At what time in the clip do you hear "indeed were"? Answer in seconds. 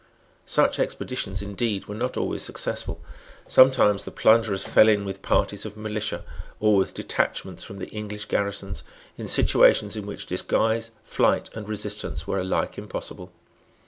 1.43-1.93